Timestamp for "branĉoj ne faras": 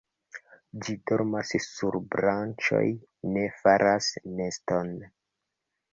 2.15-4.09